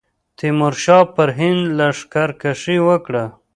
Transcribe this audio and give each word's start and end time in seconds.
تیمورشاه 0.37 1.03
پر 1.15 1.29
هند 1.37 1.61
لښکرکښي 1.77 2.77
وکړه. 2.87 3.23